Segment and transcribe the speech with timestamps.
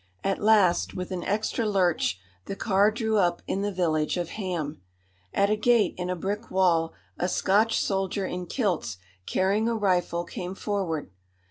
[0.23, 4.81] At last, with an extra lurch, the car drew up in the village of Ham.
[5.31, 10.23] At a gate in a brick wall a Scotch soldier in kilts, carrying a rifle,
[10.23, 11.11] came forward.